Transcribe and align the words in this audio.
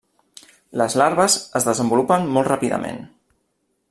Les 0.81 0.95
larves 1.01 1.35
es 1.59 1.67
desenvolupen 1.69 2.25
molt 2.39 2.51
ràpidament. 2.55 2.99